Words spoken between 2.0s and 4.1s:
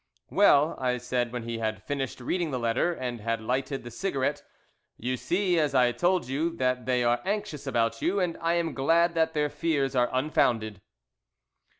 reading the letter, and had lighted the